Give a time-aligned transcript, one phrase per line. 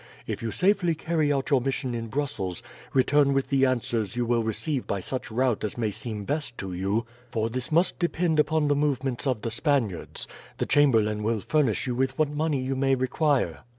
[0.25, 4.41] If you safely carry out your mission in Brussels return with the answers you will
[4.41, 8.65] receive by such route as may seem best to you; for this must depend upon
[8.67, 10.27] the movements of the Spaniards.
[10.57, 13.59] The chamberlain will furnish you with what money you may require."